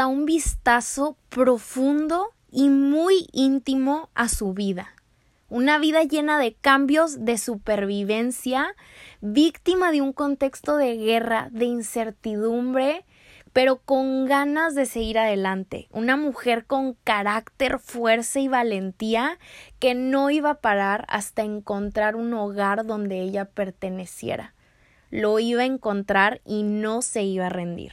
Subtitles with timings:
[0.00, 4.94] da un vistazo profundo y muy íntimo a su vida.
[5.50, 8.74] Una vida llena de cambios, de supervivencia,
[9.20, 13.04] víctima de un contexto de guerra, de incertidumbre,
[13.52, 15.88] pero con ganas de seguir adelante.
[15.90, 19.38] Una mujer con carácter, fuerza y valentía
[19.80, 24.54] que no iba a parar hasta encontrar un hogar donde ella perteneciera.
[25.10, 27.92] Lo iba a encontrar y no se iba a rendir.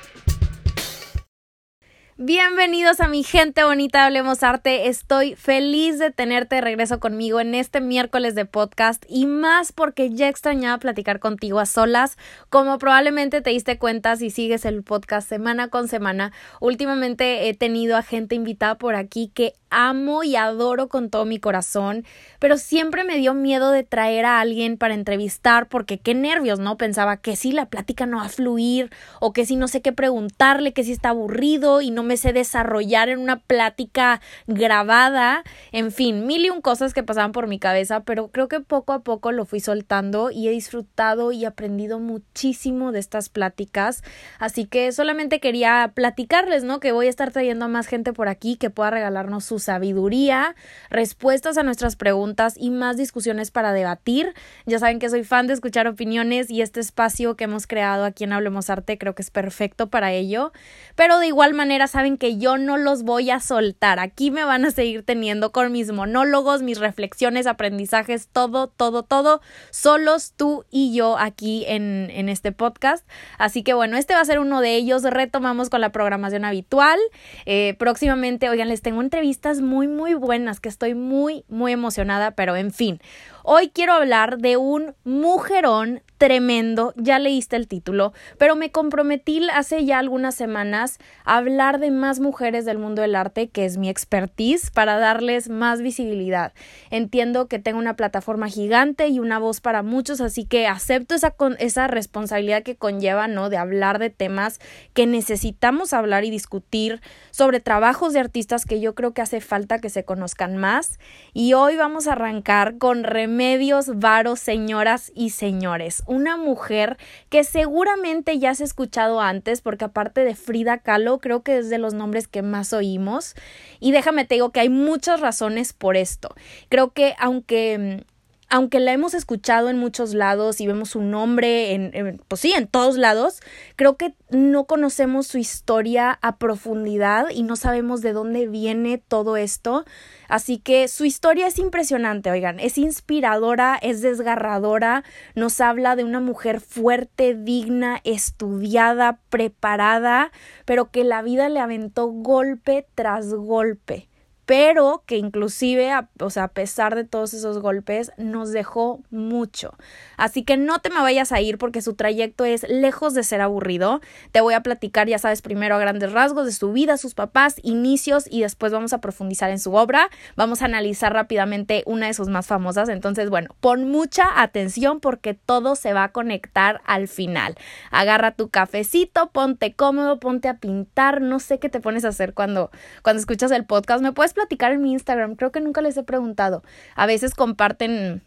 [2.23, 4.89] Bienvenidos a mi gente bonita, hablemos arte.
[4.89, 10.11] Estoy feliz de tenerte de regreso conmigo en este miércoles de podcast y más porque
[10.11, 12.19] ya extrañaba platicar contigo a solas.
[12.51, 17.97] Como probablemente te diste cuenta si sigues el podcast semana con semana, últimamente he tenido
[17.97, 22.05] a gente invitada por aquí que amo y adoro con todo mi corazón,
[22.39, 26.77] pero siempre me dio miedo de traer a alguien para entrevistar porque qué nervios, ¿no?
[26.77, 29.93] Pensaba que si la plática no va a fluir o que si no sé qué
[29.93, 35.91] preguntarle, que si está aburrido y no me sé desarrollar en una plática grabada, en
[35.91, 38.99] fin, mil y un cosas que pasaban por mi cabeza, pero creo que poco a
[38.99, 44.03] poco lo fui soltando y he disfrutado y aprendido muchísimo de estas pláticas,
[44.39, 46.79] así que solamente quería platicarles, ¿no?
[46.79, 50.55] Que voy a estar trayendo a más gente por aquí que pueda regalarnos sus sabiduría,
[50.89, 54.33] respuestas a nuestras preguntas y más discusiones para debatir.
[54.65, 58.23] Ya saben que soy fan de escuchar opiniones y este espacio que hemos creado aquí
[58.23, 60.51] en Hablemos Arte creo que es perfecto para ello.
[60.95, 63.99] Pero de igual manera saben que yo no los voy a soltar.
[63.99, 69.41] Aquí me van a seguir teniendo con mis monólogos, mis reflexiones, aprendizajes, todo, todo, todo,
[69.69, 73.07] solos tú y yo aquí en, en este podcast.
[73.37, 75.03] Así que bueno, este va a ser uno de ellos.
[75.03, 76.99] Retomamos con la programación habitual.
[77.45, 82.55] Eh, próximamente, oigan, les tengo entrevistas muy, muy buenas que estoy muy, muy emocionada, pero
[82.55, 83.01] en fin,
[83.43, 89.85] Hoy quiero hablar de un mujerón tremendo, ya leíste el título, pero me comprometí hace
[89.85, 93.89] ya algunas semanas a hablar de más mujeres del mundo del arte, que es mi
[93.89, 96.53] expertise, para darles más visibilidad.
[96.91, 101.33] Entiendo que tengo una plataforma gigante y una voz para muchos, así que acepto esa,
[101.57, 103.49] esa responsabilidad que conlleva, ¿no?
[103.49, 104.59] De hablar de temas
[104.93, 109.79] que necesitamos hablar y discutir sobre trabajos de artistas que yo creo que hace falta
[109.79, 110.99] que se conozcan más.
[111.33, 113.03] Y hoy vamos a arrancar con
[113.35, 116.03] medios varos, señoras y señores.
[116.05, 116.97] Una mujer
[117.29, 121.77] que seguramente ya has escuchado antes, porque aparte de Frida Kahlo, creo que es de
[121.77, 123.35] los nombres que más oímos.
[123.79, 126.35] Y déjame te digo que hay muchas razones por esto.
[126.69, 128.05] Creo que aunque
[128.51, 132.67] aunque la hemos escuchado en muchos lados y vemos su nombre en, pues sí, en
[132.67, 133.39] todos lados,
[133.77, 139.37] creo que no conocemos su historia a profundidad y no sabemos de dónde viene todo
[139.37, 139.85] esto.
[140.27, 146.19] Así que su historia es impresionante, oigan, es inspiradora, es desgarradora, nos habla de una
[146.19, 150.33] mujer fuerte, digna, estudiada, preparada,
[150.65, 154.10] pero que la vida le aventó golpe tras golpe
[154.51, 159.75] pero que inclusive, a, o sea, a pesar de todos esos golpes, nos dejó mucho.
[160.17, 163.39] Así que no te me vayas a ir porque su trayecto es lejos de ser
[163.39, 164.01] aburrido.
[164.33, 167.61] Te voy a platicar, ya sabes, primero a grandes rasgos de su vida, sus papás,
[167.63, 170.09] inicios y después vamos a profundizar en su obra.
[170.35, 172.89] Vamos a analizar rápidamente una de sus más famosas.
[172.89, 177.55] Entonces, bueno, pon mucha atención porque todo se va a conectar al final.
[177.89, 181.21] Agarra tu cafecito, ponte cómodo, ponte a pintar.
[181.21, 182.69] No sé qué te pones a hacer cuando,
[183.01, 184.03] cuando escuchas el podcast.
[184.03, 186.63] Me puedes platicar en mi Instagram, creo que nunca les he preguntado.
[186.95, 188.21] A veces comparten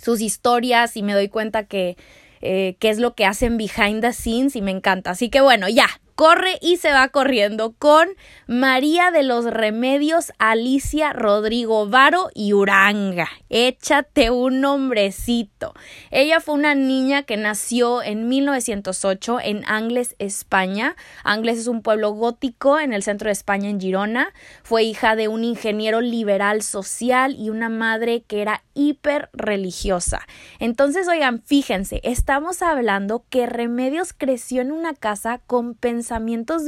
[0.00, 1.96] sus historias y me doy cuenta que
[2.40, 5.10] eh, qué es lo que hacen behind the scenes y me encanta.
[5.10, 8.08] Así que bueno, ya, corre y se va corriendo con
[8.46, 13.28] María de los Remedios, Alicia Rodrigo Varo y Uranga.
[13.48, 15.74] Échate un nombrecito.
[16.10, 20.96] Ella fue una niña que nació en 1908 en Angles, España.
[21.24, 24.32] Angles es un pueblo gótico en el centro de España, en Girona.
[24.62, 30.20] Fue hija de un ingeniero liberal social y una madre que era hiper religiosa.
[30.58, 36.03] Entonces, oigan, fíjense, estamos hablando que Remedios creció en una casa con pensamientos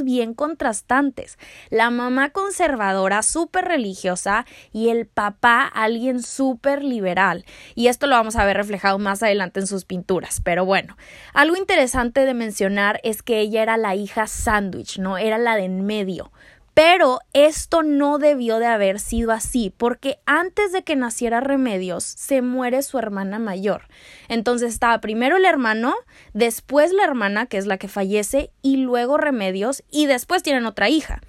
[0.03, 1.37] bien contrastantes.
[1.69, 7.45] La mamá conservadora, súper religiosa y el papá alguien súper liberal.
[7.75, 10.41] Y esto lo vamos a ver reflejado más adelante en sus pinturas.
[10.43, 10.97] Pero bueno,
[11.33, 15.17] algo interesante de mencionar es que ella era la hija sándwich, ¿no?
[15.17, 16.31] Era la de en medio
[16.77, 22.43] Pero esto no debió de haber sido así, porque antes de que naciera Remedios, se
[22.43, 23.87] muere su hermana mayor.
[24.27, 25.95] Entonces estaba primero el hermano,
[26.35, 30.87] después la hermana, que es la que fallece, y luego Remedios, y después tienen otra
[30.87, 31.23] hija.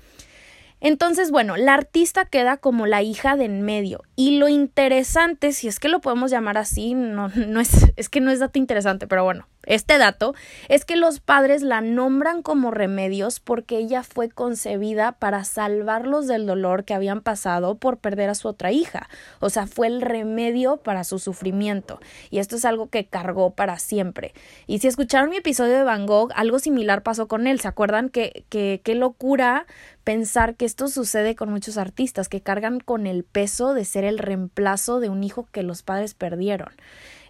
[0.83, 4.03] Entonces, bueno, la artista queda como la hija de en medio.
[4.17, 8.31] Y lo interesante, si es que lo podemos llamar así, no, es, es que no
[8.31, 10.35] es dato interesante, pero bueno, este dato
[10.71, 16.47] es que los padres la nombran como remedios porque ella fue concebida para salvarlos del
[16.47, 19.11] dolor que habían pasado por perder a su otra hija.
[19.41, 22.01] O sea, fue el remedio para su sufrimiento.
[22.31, 24.33] Y esto es algo que cargó para siempre.
[24.67, 27.61] Y si escucharon mi episodio de Van Gogh, algo similar pasó con él.
[27.61, 29.67] ¿Se acuerdan que qué locura
[30.03, 34.17] pensar que esto sucede con muchos artistas que cargan con el peso de ser el
[34.17, 36.73] reemplazo de un hijo que los padres perdieron?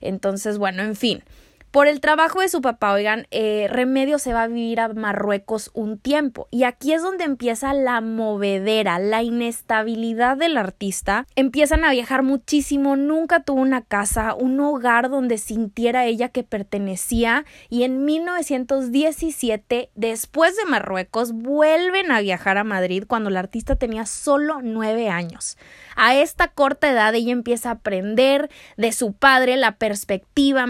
[0.00, 1.24] Entonces, bueno, en fin.
[1.70, 5.70] Por el trabajo de su papá, oigan, eh, Remedio se va a vivir a Marruecos
[5.74, 6.48] un tiempo.
[6.50, 11.26] Y aquí es donde empieza la movedera, la inestabilidad del artista.
[11.36, 17.44] Empiezan a viajar muchísimo, nunca tuvo una casa, un hogar donde sintiera ella que pertenecía.
[17.68, 24.06] Y en 1917, después de Marruecos, vuelven a viajar a Madrid cuando el artista tenía
[24.06, 25.58] solo nueve años.
[25.96, 28.48] A esta corta edad ella empieza a aprender
[28.78, 30.66] de su padre la perspectiva,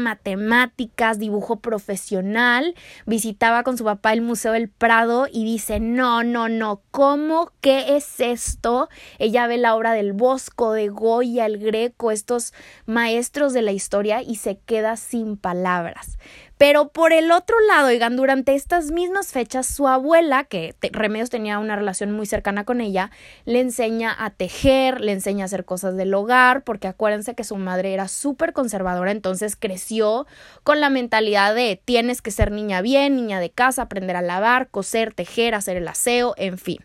[1.18, 2.74] dibujo profesional.
[3.06, 7.52] Visitaba con su papá el Museo del Prado y dice, no, no, no, ¿cómo?
[7.60, 8.88] ¿Qué es esto?
[9.18, 12.52] Ella ve la obra del Bosco, de Goya, el Greco, estos
[12.86, 16.18] maestros de la historia y se queda sin palabras.
[16.58, 21.60] Pero por el otro lado, oigan, durante estas mismas fechas, su abuela, que Remedios tenía
[21.60, 23.12] una relación muy cercana con ella,
[23.44, 27.56] le enseña a tejer, le enseña a hacer cosas del hogar, porque acuérdense que su
[27.56, 30.26] madre era súper conservadora, entonces creció
[30.64, 34.68] con la mentalidad de tienes que ser niña bien, niña de casa, aprender a lavar,
[34.68, 36.78] coser, tejer, hacer el aseo, en fin.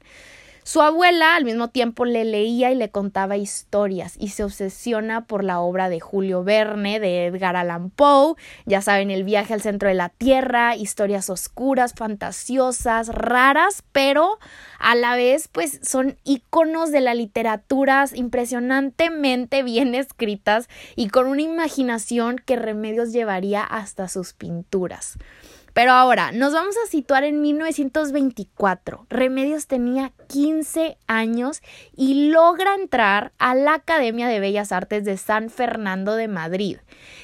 [0.63, 5.43] Su abuela al mismo tiempo le leía y le contaba historias y se obsesiona por
[5.43, 9.89] la obra de Julio Verne, de Edgar Allan Poe, ya saben, el viaje al centro
[9.89, 14.39] de la Tierra, historias oscuras, fantasiosas, raras, pero
[14.79, 21.41] a la vez pues son iconos de la literatura impresionantemente bien escritas y con una
[21.41, 25.17] imaginación que Remedios llevaría hasta sus pinturas.
[25.73, 29.07] Pero ahora, nos vamos a situar en 1924.
[29.09, 31.61] Remedios tenía 15 años
[31.95, 36.77] y logra entrar a la Academia de Bellas Artes de San Fernando de Madrid.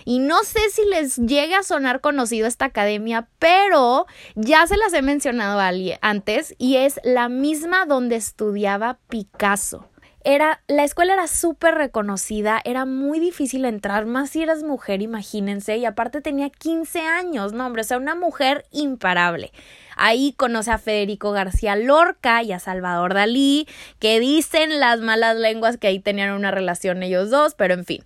[0.04, 4.94] Y no sé si les llega a sonar conocido esta academia, pero ya se las
[4.94, 5.60] he mencionado
[6.02, 9.89] antes y es la misma donde estudiaba Picasso
[10.24, 15.78] era, la escuela era súper reconocida, era muy difícil entrar, más si eras mujer, imagínense,
[15.78, 19.52] y aparte tenía 15 años, no hombre, o sea, una mujer imparable.
[19.96, 23.68] Ahí conoce a Federico García Lorca y a Salvador Dalí,
[24.00, 28.04] que dicen las malas lenguas que ahí tenían una relación ellos dos, pero en fin.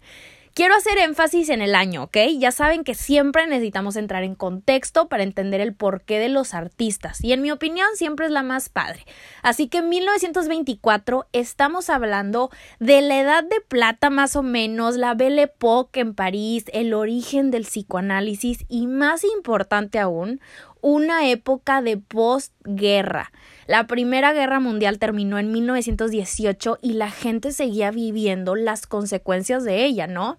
[0.56, 2.18] Quiero hacer énfasis en el año, ¿ok?
[2.38, 7.24] Ya saben que siempre necesitamos entrar en contexto para entender el porqué de los artistas
[7.24, 9.04] y en mi opinión siempre es la más padre.
[9.42, 15.16] Así que en 1924 estamos hablando de la edad de plata más o menos, la
[15.16, 20.40] Belle Époque en París, el origen del psicoanálisis y más importante aún,
[20.84, 23.32] una época de postguerra.
[23.66, 29.86] La Primera Guerra Mundial terminó en 1918 y la gente seguía viviendo las consecuencias de
[29.86, 30.38] ella, ¿no?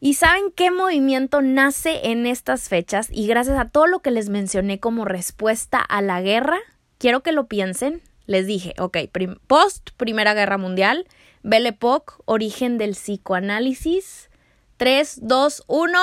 [0.00, 3.08] ¿Y saben qué movimiento nace en estas fechas?
[3.12, 6.58] Y gracias a todo lo que les mencioné como respuesta a la guerra,
[6.98, 8.02] quiero que lo piensen.
[8.26, 8.96] Les dije, ok,
[9.46, 11.06] post Primera Guerra Mundial,
[11.42, 14.30] Belle Époque, origen del psicoanálisis.
[14.78, 15.98] 3, 2, 1.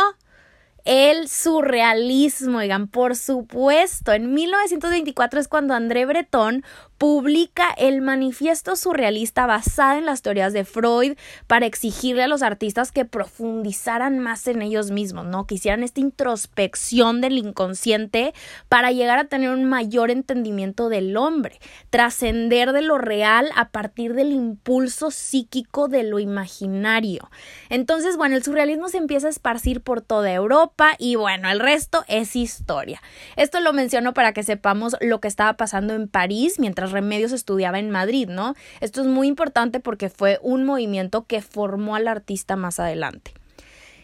[0.84, 4.12] El surrealismo, oigan, por supuesto.
[4.14, 6.64] En 1924 es cuando André Breton
[7.02, 11.18] publica el manifiesto surrealista basado en las teorías de Freud
[11.48, 15.48] para exigirle a los artistas que profundizaran más en ellos mismos, ¿no?
[15.48, 18.36] Que hicieran esta introspección del inconsciente
[18.70, 21.58] para llegar a tener un mayor entendimiento del hombre,
[21.90, 27.32] trascender de lo real a partir del impulso psíquico de lo imaginario.
[27.70, 32.06] Entonces, bueno, el surrealismo se empieza a esparcir por toda Europa y bueno, el resto
[32.08, 33.02] es historia.
[33.38, 37.80] Esto lo menciono para que sepamos lo que estaba pasando en París mientras Remedios estudiaba
[37.80, 38.56] en Madrid, ¿no?
[38.80, 43.34] Esto es muy importante porque fue un movimiento que formó al artista más adelante.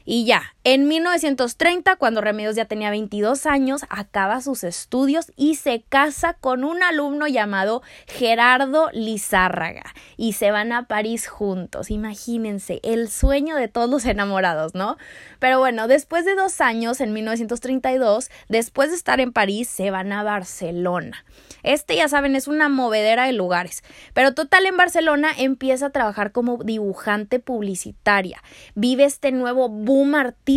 [0.06, 5.84] Y ya, En 1930, cuando Remedios ya tenía 22 años, acaba sus estudios y se
[5.88, 11.90] casa con un alumno llamado Gerardo Lizárraga y se van a París juntos.
[11.90, 14.98] Imagínense, el sueño de todos los enamorados, ¿no?
[15.40, 20.12] Pero bueno, después de dos años, en 1932, después de estar en París, se van
[20.12, 21.24] a Barcelona.
[21.64, 23.84] Este, ya saben, es una movedera de lugares.
[24.14, 28.42] Pero total, en Barcelona empieza a trabajar como dibujante publicitaria.
[28.76, 30.57] Vive este nuevo boom artístico,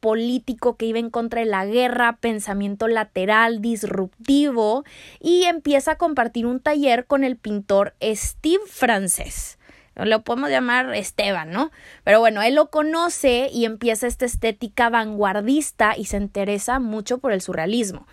[0.00, 4.84] político que iba en contra de la guerra, pensamiento lateral, disruptivo,
[5.20, 9.58] y empieza a compartir un taller con el pintor Steve Frances
[10.04, 11.70] lo podemos llamar Esteban, ¿no?
[12.04, 17.32] Pero bueno, él lo conoce y empieza esta estética vanguardista y se interesa mucho por
[17.32, 18.06] el surrealismo.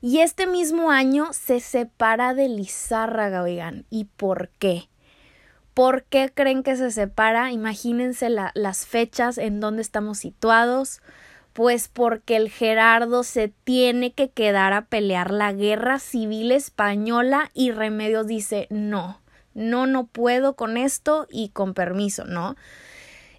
[0.00, 3.84] Y este mismo año se separa de Lizárraga, oigan.
[3.90, 4.88] ¿Y por qué?
[5.76, 7.52] ¿Por qué creen que se separa?
[7.52, 11.02] Imagínense las fechas en donde estamos situados.
[11.52, 17.72] Pues porque el Gerardo se tiene que quedar a pelear la guerra civil española y
[17.72, 19.20] Remedios dice no,
[19.52, 22.56] no, no puedo con esto y con permiso, ¿no?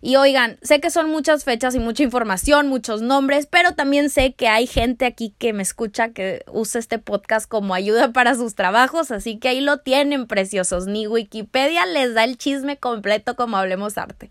[0.07, 4.31] Y oigan, sé que son muchas fechas y mucha información, muchos nombres, pero también sé
[4.31, 8.55] que hay gente aquí que me escucha que usa este podcast como ayuda para sus
[8.55, 10.87] trabajos, así que ahí lo tienen, preciosos.
[10.87, 14.29] Ni Wikipedia les da el chisme completo como hablemos arte.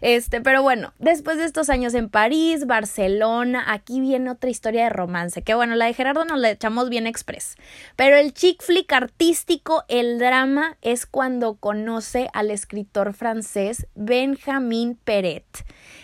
[0.00, 4.90] Este, pero bueno, después de estos años en París, Barcelona, aquí viene otra historia de
[4.90, 7.56] romance, que bueno, la de Gerardo nos la echamos bien express.
[7.96, 15.46] Pero el chick flick artístico, el drama, es cuando conoce al escritor francés Benjamin Peret.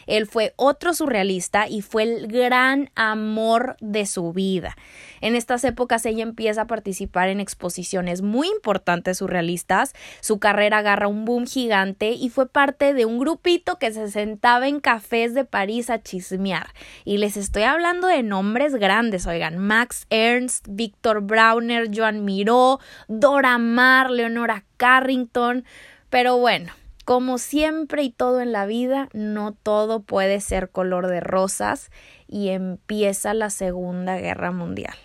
[0.06, 4.76] Él fue otro surrealista y fue el gran amor de su vida.
[5.20, 9.94] En estas épocas ella empieza a participar en exposiciones muy importantes surrealistas.
[10.20, 14.68] Su carrera agarra un boom gigante y fue parte de un grupito que se sentaba
[14.68, 16.68] en cafés de París a chismear.
[17.04, 23.58] Y les estoy hablando de nombres grandes, oigan, Max Ernst, Víctor Brauner, Joan Miró, Dora
[23.58, 25.64] Maar, Leonora Carrington.
[26.10, 26.72] Pero bueno,
[27.04, 31.90] como siempre y todo en la vida, no todo puede ser color de rosas
[32.28, 34.96] y empieza la Segunda Guerra Mundial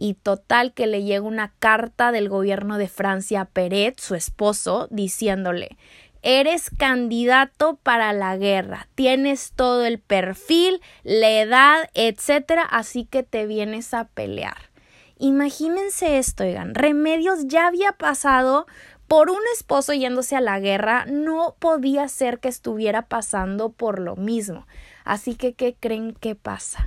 [0.00, 4.88] y total que le llega una carta del gobierno de Francia a Peret, su esposo,
[4.90, 5.76] diciéndole
[6.22, 13.46] Eres candidato para la guerra, tienes todo el perfil, la edad, etcétera, así que te
[13.46, 14.70] vienes a pelear.
[15.18, 18.66] Imagínense esto, oigan, Remedios ya había pasado
[19.10, 24.14] por un esposo yéndose a la guerra, no podía ser que estuviera pasando por lo
[24.14, 24.68] mismo.
[25.04, 26.86] Así que, ¿qué creen que pasa?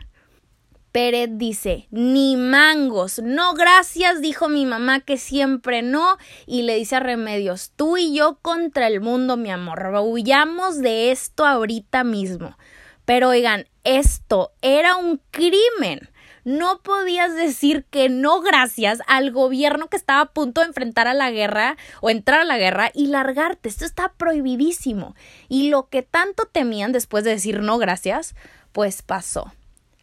[0.93, 6.95] Pérez dice, ni mangos, no gracias, dijo mi mamá que siempre no, y le dice
[6.95, 12.57] a Remedios, tú y yo contra el mundo, mi amor, huyamos de esto ahorita mismo.
[13.03, 16.09] Pero oigan, esto era un crimen.
[16.43, 21.13] No podías decir que no gracias al gobierno que estaba a punto de enfrentar a
[21.13, 23.69] la guerra o entrar a la guerra y largarte.
[23.69, 25.15] Esto está prohibidísimo.
[25.47, 28.35] Y lo que tanto temían después de decir no gracias,
[28.71, 29.53] pues pasó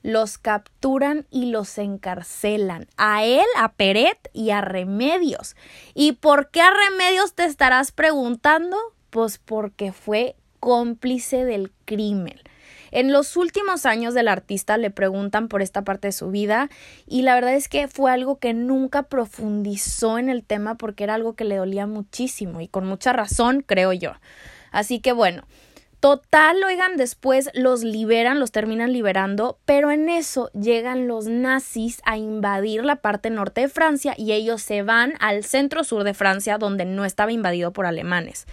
[0.03, 2.89] los capturan y los encarcelan.
[2.97, 5.57] A él, a Peret y a Remedios.
[5.95, 8.77] ¿Y por qué a Remedios te estarás preguntando?
[9.11, 12.41] Pues porque fue cómplice del crimen.
[12.91, 16.69] En los últimos años del artista le preguntan por esta parte de su vida
[17.07, 21.15] y la verdad es que fue algo que nunca profundizó en el tema porque era
[21.15, 24.13] algo que le dolía muchísimo y con mucha razón, creo yo.
[24.73, 25.45] Así que bueno,
[26.01, 32.17] Total, oigan, después los liberan, los terminan liberando, pero en eso llegan los nazis a
[32.17, 36.57] invadir la parte norte de Francia y ellos se van al centro sur de Francia
[36.57, 38.47] donde no estaba invadido por alemanes.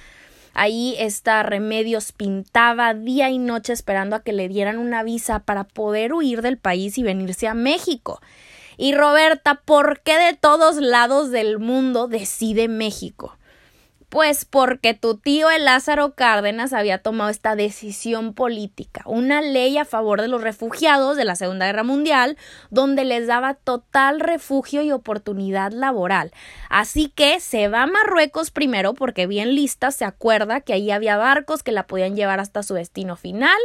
[0.59, 5.65] Ahí está Remedios pintaba día y noche esperando a que le dieran una visa para
[5.65, 8.19] poder huir del país y venirse a México.
[8.75, 13.36] Y Roberta, ¿por qué de todos lados del mundo decide México?
[14.17, 19.85] Pues porque tu tío el Lázaro Cárdenas había tomado esta decisión política, una ley a
[19.85, 22.35] favor de los refugiados de la Segunda Guerra Mundial,
[22.71, 26.31] donde les daba total refugio y oportunidad laboral.
[26.67, 31.17] Así que se va a Marruecos primero porque bien lista se acuerda que ahí había
[31.17, 33.59] barcos que la podían llevar hasta su destino final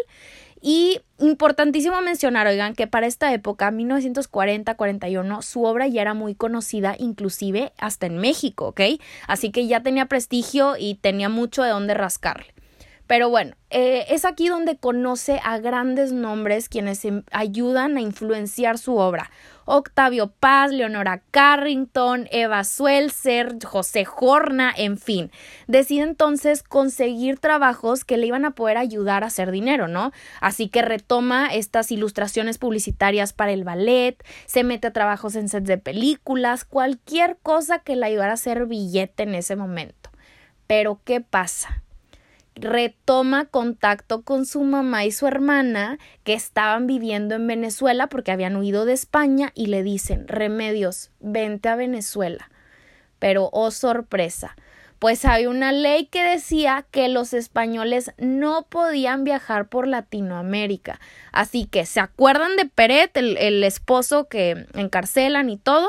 [0.62, 6.94] y importantísimo mencionar, oigan, que para esta época, 1940-41, su obra ya era muy conocida,
[6.98, 8.80] inclusive hasta en México, ¿ok?
[9.26, 12.51] Así que ya tenía prestigio y tenía mucho de dónde rascarle.
[13.12, 18.96] Pero bueno, eh, es aquí donde conoce a grandes nombres quienes ayudan a influenciar su
[18.96, 19.30] obra.
[19.66, 25.30] Octavio Paz, Leonora Carrington, Eva Suelzer, José Jorna, en fin.
[25.66, 30.10] Decide entonces conseguir trabajos que le iban a poder ayudar a hacer dinero, ¿no?
[30.40, 35.66] Así que retoma estas ilustraciones publicitarias para el ballet, se mete a trabajos en sets
[35.66, 40.08] de películas, cualquier cosa que le ayudara a hacer billete en ese momento.
[40.66, 41.82] Pero ¿qué pasa?
[42.54, 48.56] Retoma contacto con su mamá y su hermana que estaban viviendo en Venezuela porque habían
[48.56, 52.50] huido de España y le dicen Remedios, vente a Venezuela.
[53.18, 54.56] Pero, oh sorpresa,
[54.98, 61.00] pues hay una ley que decía que los españoles no podían viajar por Latinoamérica.
[61.32, 65.88] Así que, ¿se acuerdan de Peret, el, el esposo que encarcelan y todo?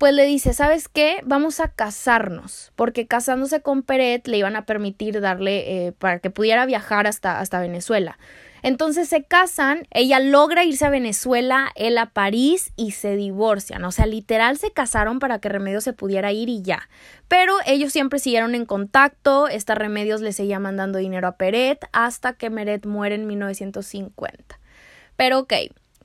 [0.00, 1.20] Pues le dice, ¿sabes qué?
[1.24, 6.30] Vamos a casarnos, porque casándose con Peret le iban a permitir darle eh, para que
[6.30, 8.16] pudiera viajar hasta, hasta Venezuela.
[8.62, 13.84] Entonces se casan, ella logra irse a Venezuela, él a París y se divorcian.
[13.84, 16.88] O sea, literal se casaron para que Remedios se pudiera ir y ya.
[17.28, 22.32] Pero ellos siempre siguieron en contacto, esta Remedios le seguía mandando dinero a Peret hasta
[22.32, 24.58] que Meret muere en 1950.
[25.16, 25.52] Pero ok,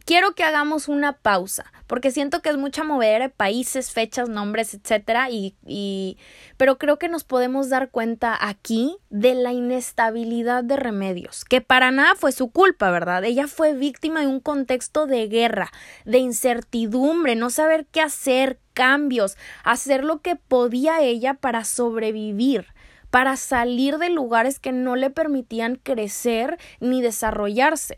[0.06, 5.30] quiero que hagamos una pausa, porque siento que es mucha mover países, fechas, nombres, etcétera,
[5.30, 6.18] y, y,
[6.58, 11.92] pero creo que nos podemos dar cuenta aquí de la inestabilidad de Remedios, que para
[11.92, 13.24] nada fue su culpa, ¿verdad?
[13.24, 15.72] Ella fue víctima de un contexto de guerra,
[16.06, 22.68] de incertidumbre, no saber qué hacer, cambios, hacer lo que podía ella para sobrevivir
[23.12, 27.96] para salir de lugares que no le permitían crecer ni desarrollarse.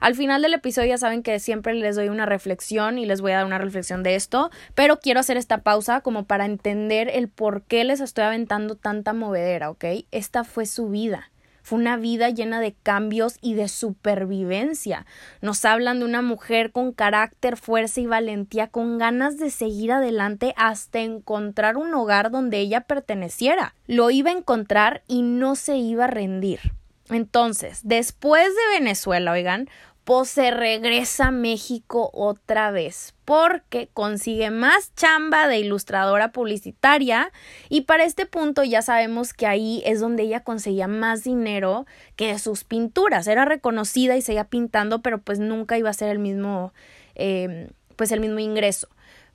[0.00, 3.32] Al final del episodio ya saben que siempre les doy una reflexión y les voy
[3.32, 7.28] a dar una reflexión de esto, pero quiero hacer esta pausa como para entender el
[7.28, 9.84] por qué les estoy aventando tanta movedera, ¿ok?
[10.10, 11.30] Esta fue su vida.
[11.66, 15.04] Fue una vida llena de cambios y de supervivencia.
[15.42, 20.54] Nos hablan de una mujer con carácter, fuerza y valentía, con ganas de seguir adelante
[20.56, 23.74] hasta encontrar un hogar donde ella perteneciera.
[23.88, 26.60] Lo iba a encontrar y no se iba a rendir.
[27.10, 29.68] Entonces, después de Venezuela, oigan,
[30.06, 37.32] pues se regresa a México otra vez porque consigue más chamba de ilustradora publicitaria
[37.68, 42.28] y para este punto ya sabemos que ahí es donde ella conseguía más dinero que
[42.28, 43.26] de sus pinturas.
[43.26, 46.72] Era reconocida y seguía pintando, pero pues nunca iba a ser el mismo,
[47.16, 48.88] em, pues el mismo ingreso.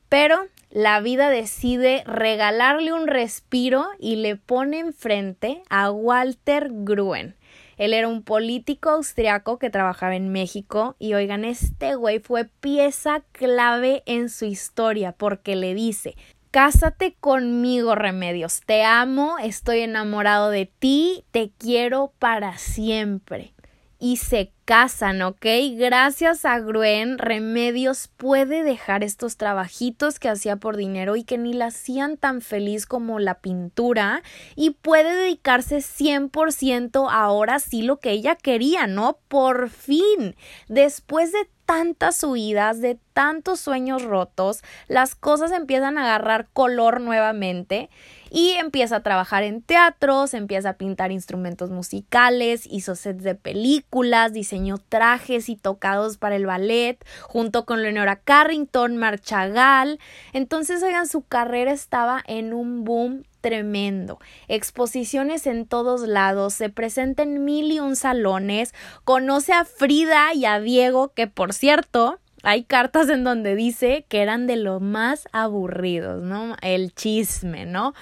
[0.07, 7.35] Pero la vida decide regalarle un respiro y le pone enfrente a Walter Gruen
[7.81, 13.23] él era un político austriaco que trabajaba en México y oigan, este güey fue pieza
[13.31, 16.15] clave en su historia porque le dice,
[16.51, 18.61] Cásate conmigo, Remedios.
[18.67, 23.55] Te amo, estoy enamorado de ti, te quiero para siempre
[23.97, 25.45] y se casan, ¿ok?
[25.73, 31.51] Gracias a Gruen, Remedios puede dejar estos trabajitos que hacía por dinero y que ni
[31.51, 34.23] la hacían tan feliz como la pintura
[34.55, 39.17] y puede dedicarse 100% ahora sí lo que ella quería, ¿no?
[39.27, 40.37] Por fin,
[40.69, 47.89] después de tantas huidas, de tantos sueños rotos, las cosas empiezan a agarrar color nuevamente
[48.33, 54.31] y empieza a trabajar en teatros, empieza a pintar instrumentos musicales, hizo sets de películas,
[54.31, 59.99] diseñó trajes y tocados para el ballet, junto con Leonora Carrington, Marchagal.
[60.31, 64.19] Entonces, oigan, su carrera estaba en un boom tremendo.
[64.47, 70.45] Exposiciones en todos lados, se presenta en mil y un salones, conoce a Frida y
[70.45, 75.27] a Diego, que por cierto, hay cartas en donde dice que eran de los más
[75.31, 76.55] aburridos, ¿no?
[76.61, 77.93] El chisme, ¿no?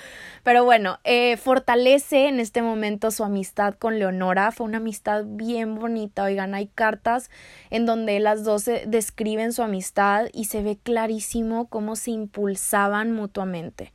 [0.43, 4.51] Pero bueno, eh, fortalece en este momento su amistad con Leonora.
[4.51, 6.23] Fue una amistad bien bonita.
[6.23, 7.29] Oigan, hay cartas
[7.69, 13.93] en donde las dos describen su amistad y se ve clarísimo cómo se impulsaban mutuamente.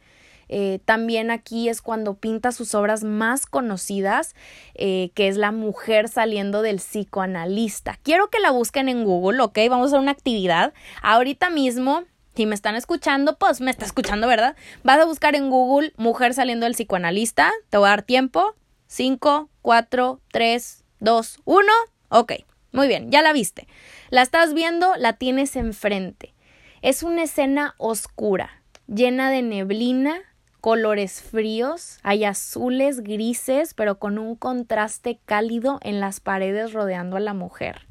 [0.49, 4.35] Eh, también aquí es cuando pinta sus obras más conocidas,
[4.75, 7.99] eh, que es La mujer saliendo del psicoanalista.
[8.03, 9.59] Quiero que la busquen en Google, ¿ok?
[9.69, 10.73] Vamos a una actividad.
[11.03, 12.05] Ahorita mismo
[12.35, 14.57] si me están escuchando, pues me está escuchando, ¿verdad?
[14.83, 17.53] Vas a buscar en Google mujer saliendo del psicoanalista.
[17.71, 18.57] Te voy a dar tiempo.
[18.89, 21.73] 5, 4, 3, 2, 1.
[22.09, 22.33] Ok,
[22.73, 23.67] muy bien, ya la viste.
[24.11, 26.35] La estás viendo, la tienes enfrente.
[26.83, 30.21] Es una escena oscura, llena de neblina,
[30.65, 37.21] colores fríos, hay azules, grises, pero con un contraste cálido en las paredes rodeando a
[37.21, 37.87] la mujer.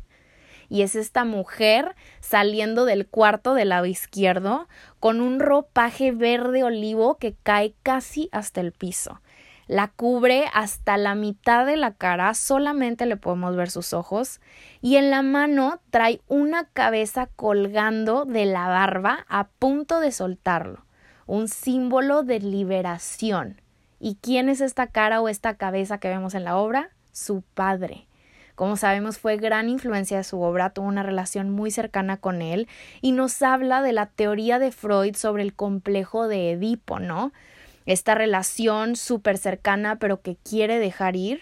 [0.70, 4.68] Y es esta mujer saliendo del cuarto del lado izquierdo
[5.00, 9.22] con un ropaje verde olivo que cae casi hasta el piso.
[9.68, 14.42] La cubre hasta la mitad de la cara, solamente le podemos ver sus ojos,
[14.82, 20.88] y en la mano trae una cabeza colgando de la barba a punto de soltarlo,
[21.26, 23.62] un símbolo de liberación.
[24.00, 26.90] ¿Y quién es esta cara o esta cabeza que vemos en la obra?
[27.12, 28.08] Su padre.
[28.56, 32.68] Como sabemos, fue gran influencia de su obra, tuvo una relación muy cercana con él
[33.02, 37.32] y nos habla de la teoría de Freud sobre el complejo de Edipo, ¿no?
[37.86, 41.42] esta relación súper cercana pero que quiere dejar ir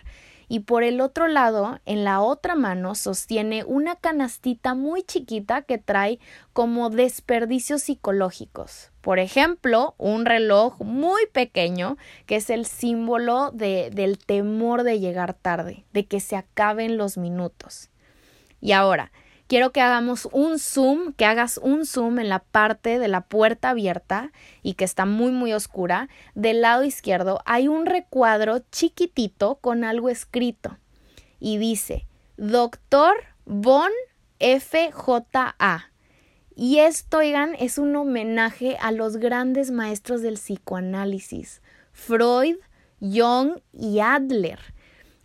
[0.52, 5.78] y por el otro lado, en la otra mano, sostiene una canastita muy chiquita que
[5.78, 6.20] trae
[6.52, 8.92] como desperdicios psicológicos.
[9.00, 15.36] Por ejemplo, un reloj muy pequeño que es el símbolo de, del temor de llegar
[15.36, 17.90] tarde, de que se acaben los minutos.
[18.60, 19.14] Y ahora,
[19.52, 23.72] quiero que hagamos un zoom, que hagas un zoom en la parte de la puerta
[23.72, 24.32] abierta
[24.64, 26.08] y que está muy muy oscura.
[26.36, 30.78] Del lado izquierdo hay un recuadro chiquitito con algo escrito
[31.42, 33.92] y dice Doctor Von
[34.40, 35.92] FJA.
[36.56, 41.62] Y esto, oigan, es un homenaje a los grandes maestros del psicoanálisis,
[41.92, 42.56] Freud,
[43.02, 44.60] Jung y Adler.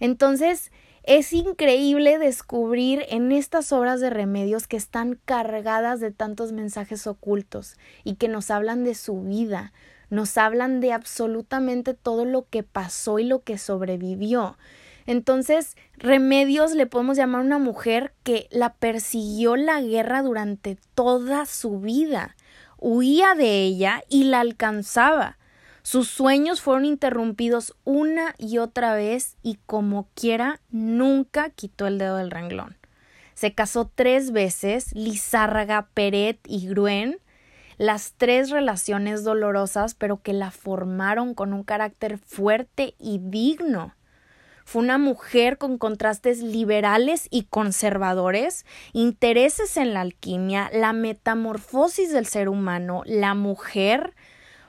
[0.01, 0.73] Entonces,
[1.07, 7.77] es increíble descubrir en estas obras de remedios que están cargadas de tantos mensajes ocultos
[8.03, 9.73] y que nos hablan de su vida,
[10.11, 14.59] nos hablan de absolutamente todo lo que pasó y lo que sobrevivió.
[15.07, 21.47] Entonces, Remedios le podemos llamar a una mujer que la persiguió la guerra durante toda
[21.47, 22.35] su vida,
[22.79, 25.39] huía de ella y la alcanzaba.
[25.87, 32.17] Sus sueños fueron interrumpidos una y otra vez y como quiera nunca quitó el dedo
[32.17, 32.77] del renglón.
[33.35, 37.21] Se casó tres veces, Lizárraga, Peret y Gruen,
[37.79, 43.95] las tres relaciones dolorosas pero que la formaron con un carácter fuerte y digno.
[44.65, 52.27] Fue una mujer con contrastes liberales y conservadores, intereses en la alquimia, la metamorfosis del
[52.27, 54.15] ser humano, la mujer,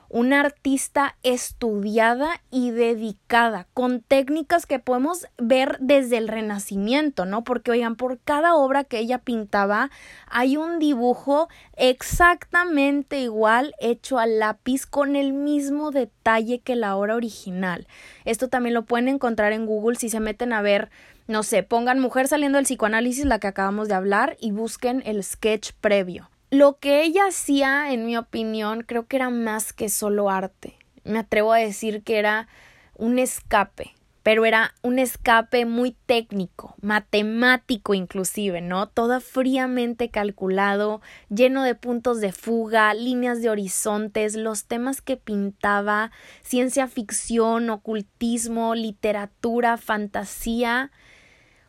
[0.08, 7.44] una artista estudiada y dedicada, con técnicas que podemos ver desde el Renacimiento, ¿no?
[7.44, 9.90] Porque, oigan, por cada obra que ella pintaba
[10.28, 17.14] hay un dibujo exactamente igual hecho a lápiz con el mismo detalle que la obra
[17.14, 17.86] original.
[18.24, 20.90] Esto también lo pueden encontrar en Google si se meten a ver
[21.28, 25.22] no sé, pongan mujer saliendo del psicoanálisis, la que acabamos de hablar, y busquen el
[25.22, 26.30] sketch previo.
[26.50, 30.78] Lo que ella hacía, en mi opinión, creo que era más que solo arte.
[31.04, 32.48] Me atrevo a decir que era
[32.94, 38.88] un escape, pero era un escape muy técnico, matemático inclusive, ¿no?
[38.88, 46.12] Todo fríamente calculado, lleno de puntos de fuga, líneas de horizontes, los temas que pintaba,
[46.42, 50.92] ciencia ficción, ocultismo, literatura, fantasía,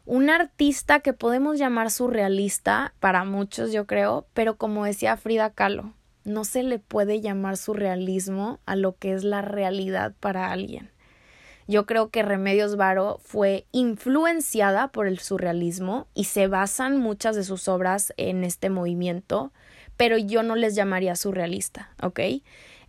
[0.10, 5.94] un artista que podemos llamar surrealista para muchos, yo creo, pero como decía Frida Kahlo,
[6.24, 10.90] no se le puede llamar surrealismo a lo que es la realidad para alguien.
[11.68, 17.44] Yo creo que Remedios Varo fue influenciada por el surrealismo y se basan muchas de
[17.44, 19.54] sus obras en este movimiento,
[19.96, 22.20] pero yo no les llamaría surrealista, ¿ok?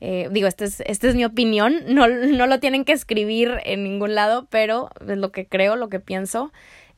[0.01, 3.85] Eh, digo, esta es, esta es mi opinión, no, no lo tienen que escribir en
[3.85, 6.51] ningún lado, pero es lo que creo, lo que pienso.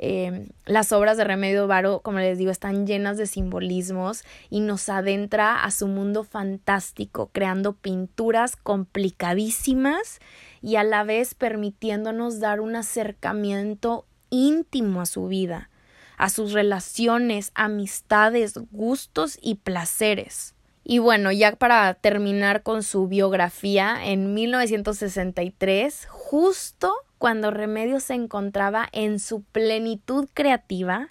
[0.04, 4.88] Eh, las obras de Remedio Varo, como les digo, están llenas de simbolismos y nos
[4.88, 10.18] adentra a su mundo fantástico, creando pinturas complicadísimas
[10.60, 15.70] y a la vez permitiéndonos dar un acercamiento íntimo a su vida,
[16.16, 20.56] a sus relaciones, amistades, gustos y placeres.
[20.84, 28.88] Y bueno, ya para terminar con su biografía, en 1963, justo cuando Remedios se encontraba
[28.90, 31.10] en su plenitud creativa,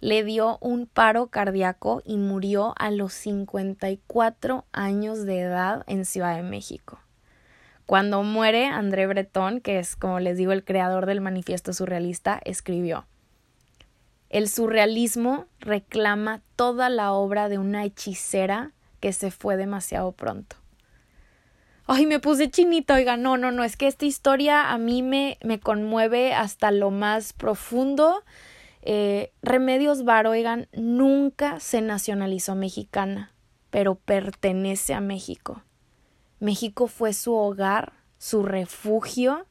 [0.00, 6.34] le dio un paro cardíaco y murió a los 54 años de edad en Ciudad
[6.34, 6.98] de México.
[7.84, 13.06] Cuando muere, André Breton, que es, como les digo, el creador del manifiesto surrealista, escribió
[14.30, 20.56] El surrealismo reclama toda la obra de una hechicera que se fue demasiado pronto
[21.86, 25.38] ay, me puse chinita, oiga, no, no, no, es que esta historia a mí me,
[25.42, 28.22] me conmueve hasta lo más profundo.
[28.82, 33.32] Eh, Remedios Bar, oigan, nunca se nacionalizó mexicana,
[33.70, 35.62] pero pertenece a México.
[36.40, 39.46] México fue su hogar, su refugio,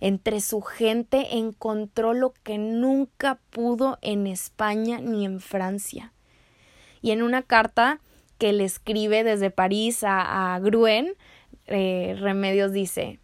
[0.00, 6.12] entre su gente encontró lo que nunca pudo en España ni en Francia.
[7.02, 8.00] Y en una carta
[8.40, 11.12] que le escribe desde París a, a Gruen,
[11.66, 13.20] eh, Remedios dice,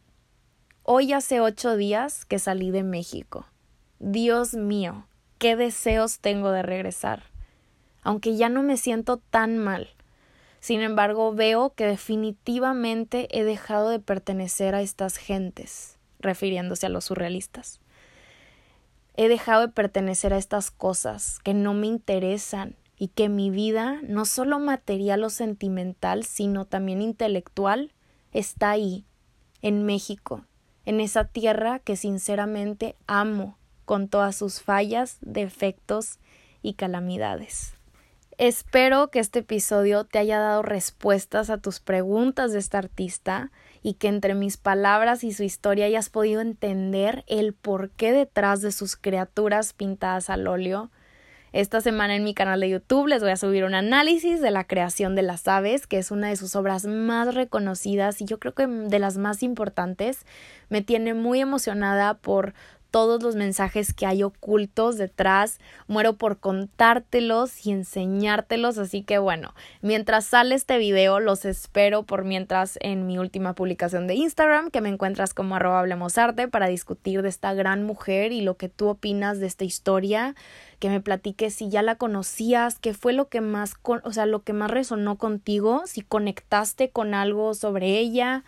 [0.82, 3.46] Hoy hace ocho días que salí de México.
[3.98, 5.06] Dios mío,
[5.38, 7.24] qué deseos tengo de regresar.
[8.02, 9.88] Aunque ya no me siento tan mal.
[10.60, 17.06] Sin embargo, veo que definitivamente he dejado de pertenecer a estas gentes, refiriéndose a los
[17.06, 17.80] surrealistas.
[19.16, 24.00] He dejado de pertenecer a estas cosas que no me interesan y que mi vida,
[24.02, 27.92] no solo material o sentimental, sino también intelectual,
[28.32, 29.04] está ahí,
[29.62, 30.44] en México,
[30.84, 36.18] en esa tierra que sinceramente amo con todas sus fallas, defectos
[36.62, 37.76] y calamidades.
[38.38, 43.50] Espero que este episodio te haya dado respuestas a tus preguntas de esta artista
[43.82, 48.72] y que entre mis palabras y su historia hayas podido entender el porqué detrás de
[48.72, 50.90] sus criaturas pintadas al óleo.
[51.56, 54.64] Esta semana en mi canal de YouTube les voy a subir un análisis de la
[54.64, 58.52] creación de las aves, que es una de sus obras más reconocidas y yo creo
[58.52, 60.26] que de las más importantes.
[60.68, 62.52] Me tiene muy emocionada por
[62.96, 65.58] todos los mensajes que hay ocultos detrás.
[65.86, 68.78] Muero por contártelos y enseñártelos.
[68.78, 74.06] Así que bueno, mientras sale este video, los espero por mientras en mi última publicación
[74.06, 75.84] de Instagram, que me encuentras como arroba
[76.50, 80.34] para discutir de esta gran mujer y lo que tú opinas de esta historia
[80.78, 84.42] que me platiques si ya la conocías, qué fue lo que más, o sea, lo
[84.42, 88.44] que más resonó contigo, si conectaste con algo sobre ella,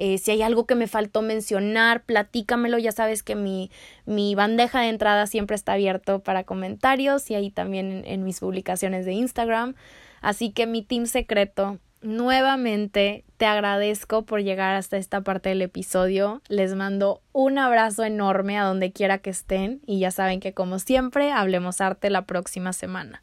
[0.00, 3.70] eh, si hay algo que me faltó mencionar, platícamelo, ya sabes que mi,
[4.06, 8.40] mi bandeja de entrada siempre está abierto para comentarios y ahí también en, en mis
[8.40, 9.74] publicaciones de Instagram.
[10.20, 16.40] Así que mi team secreto Nuevamente te agradezco por llegar hasta esta parte del episodio.
[16.48, 20.78] Les mando un abrazo enorme a donde quiera que estén y ya saben que como
[20.78, 23.22] siempre hablemos arte la próxima semana.